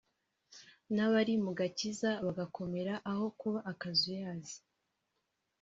n’abari 0.95 1.33
mu 1.43 1.51
gakiza 1.59 2.09
bagakomera 2.25 2.93
aho 3.11 3.25
kuba 3.39 3.59
akazuyazi 3.71 4.57